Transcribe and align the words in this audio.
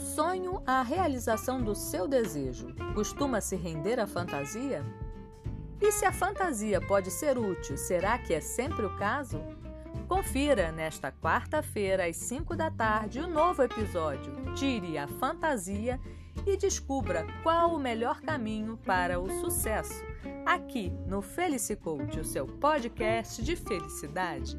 sonho 0.00 0.62
à 0.66 0.82
realização 0.82 1.62
do 1.62 1.74
seu 1.74 2.06
desejo 2.06 2.74
costuma 2.94 3.40
se 3.40 3.56
render 3.56 3.98
à 3.98 4.06
fantasia? 4.06 4.84
E 5.80 5.92
se 5.92 6.04
a 6.04 6.12
fantasia 6.12 6.80
pode 6.80 7.10
ser 7.10 7.38
útil, 7.38 7.76
será 7.76 8.18
que 8.18 8.34
é 8.34 8.40
sempre 8.40 8.84
o 8.84 8.96
caso? 8.96 9.40
Confira 10.08 10.72
nesta 10.72 11.12
quarta-feira, 11.12 12.06
às 12.06 12.16
5 12.16 12.56
da 12.56 12.70
tarde, 12.70 13.20
o 13.20 13.26
um 13.26 13.30
novo 13.30 13.62
episódio 13.62 14.32
Tire 14.54 14.98
a 14.98 15.06
Fantasia 15.06 16.00
e 16.46 16.56
descubra 16.56 17.26
qual 17.42 17.74
o 17.74 17.78
melhor 17.78 18.20
caminho 18.20 18.76
para 18.78 19.20
o 19.20 19.30
sucesso. 19.40 20.02
Aqui 20.46 20.90
no 21.06 21.20
Felice 21.20 21.78
o 22.20 22.24
seu 22.24 22.46
podcast 22.46 23.42
de 23.42 23.54
felicidade. 23.54 24.58